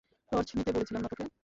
[0.31, 1.23] Torch নিতে বলেছিলাম না তোকে?